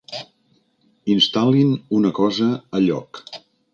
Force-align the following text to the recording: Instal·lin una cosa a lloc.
Instal·lin 1.15 1.75
una 1.99 2.13
cosa 2.21 2.49
a 2.79 2.83
lloc. 2.87 3.21